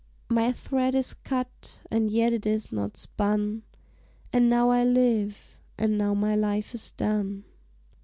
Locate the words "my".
0.29-0.51, 6.15-6.35